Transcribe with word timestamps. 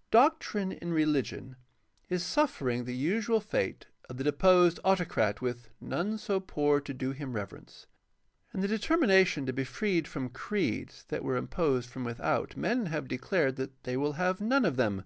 —Doctrine 0.22 0.70
in 0.70 0.92
religion 0.92 1.56
is 2.08 2.22
suffering 2.22 2.84
the 2.84 2.94
usual 2.94 3.40
fate 3.40 3.86
of 4.08 4.16
the 4.16 4.22
deposed 4.22 4.78
autocrat 4.84 5.40
with 5.42 5.70
"none 5.80 6.18
so 6.18 6.38
poor 6.38 6.80
to 6.80 6.94
do 6.94 7.10
him 7.10 7.32
reverence." 7.32 7.88
In 8.54 8.60
the 8.60 8.68
determination 8.68 9.44
to 9.44 9.52
be 9.52 9.64
freed 9.64 10.06
from 10.06 10.28
creeds 10.28 11.02
that 11.08 11.24
were 11.24 11.34
imposed 11.34 11.90
from 11.90 12.04
without 12.04 12.56
men 12.56 12.86
have 12.94 13.08
declared 13.08 13.56
that 13.56 13.82
they 13.82 13.96
will 13.96 14.12
have 14.12 14.40
none 14.40 14.64
of 14.64 14.76
them. 14.76 15.02